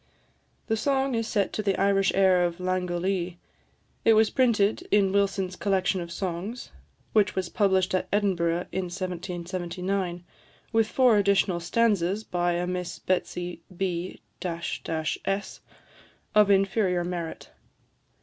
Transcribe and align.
The 0.65 0.75
song 0.75 1.13
is 1.13 1.27
set 1.27 1.53
to 1.53 1.61
the 1.61 1.79
Irish 1.79 2.11
air 2.15 2.43
of 2.43 2.57
"Langolee." 2.59 3.37
It 4.03 4.13
was 4.15 4.31
printed 4.31 4.87
in 4.89 5.11
Wilson's 5.11 5.55
Collection 5.55 6.01
of 6.01 6.11
Songs, 6.11 6.71
which 7.13 7.35
was 7.35 7.49
published 7.49 7.93
at 7.93 8.07
Edinburgh 8.11 8.65
in 8.71 8.85
1779, 8.85 10.23
with 10.73 10.87
four 10.89 11.17
additional 11.17 11.59
stanzas 11.59 12.23
by 12.23 12.53
a 12.53 12.65
Miss 12.65 12.97
Betsy 12.97 13.61
B 13.77 14.19
s, 14.41 15.19
of 16.33 16.49
inferior 16.49 17.03
merit. 17.03 17.51